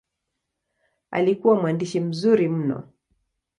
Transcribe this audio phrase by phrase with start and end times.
[1.11, 2.89] Alikuwa mwandishi mzuri mno.